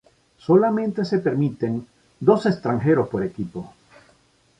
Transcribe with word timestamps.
Solamente 0.47 1.05
se 1.05 1.19
permiten 1.19 1.85
dos 2.19 2.47
extranjeros 2.47 3.07
por 3.07 3.21
equipo. 3.21 3.71